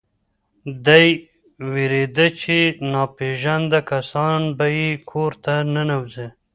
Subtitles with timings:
[0.85, 1.07] دی
[1.71, 2.57] وېرېده چې
[2.91, 6.27] ناپېژانده کسان به یې کور ته ننوځي.